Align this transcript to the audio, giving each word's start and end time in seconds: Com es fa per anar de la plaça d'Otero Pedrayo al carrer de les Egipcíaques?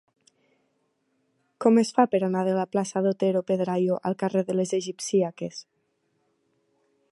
Com 1.65 1.77
es 1.81 1.91
fa 1.97 2.05
per 2.13 2.21
anar 2.27 2.41
de 2.47 2.55
la 2.61 2.65
plaça 2.77 3.03
d'Otero 3.07 3.45
Pedrayo 3.51 4.01
al 4.11 4.19
carrer 4.23 4.43
de 4.51 4.59
les 4.59 4.75
Egipcíaques? 4.81 5.63